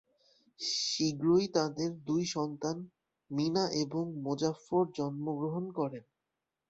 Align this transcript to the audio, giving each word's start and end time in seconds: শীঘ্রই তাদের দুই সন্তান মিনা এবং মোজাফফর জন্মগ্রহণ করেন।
শীঘ্রই 0.83 1.45
তাদের 1.49 1.89
দুই 2.07 2.23
সন্তান 2.27 2.77
মিনা 3.31 3.63
এবং 3.83 4.03
মোজাফফর 4.23 4.83
জন্মগ্রহণ 4.97 5.65
করেন। 5.71 6.03